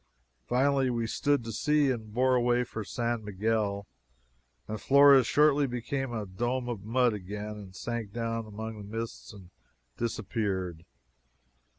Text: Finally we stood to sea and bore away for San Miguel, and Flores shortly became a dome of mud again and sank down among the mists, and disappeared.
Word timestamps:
Finally 0.47 0.89
we 0.89 1.05
stood 1.05 1.43
to 1.43 1.51
sea 1.51 1.91
and 1.91 2.11
bore 2.11 2.33
away 2.33 2.63
for 2.63 2.83
San 2.83 3.23
Miguel, 3.23 3.85
and 4.67 4.81
Flores 4.81 5.27
shortly 5.27 5.67
became 5.67 6.11
a 6.11 6.25
dome 6.25 6.67
of 6.67 6.83
mud 6.83 7.13
again 7.13 7.51
and 7.57 7.75
sank 7.75 8.11
down 8.11 8.47
among 8.47 8.77
the 8.79 8.97
mists, 8.97 9.31
and 9.31 9.51
disappeared. 9.97 10.85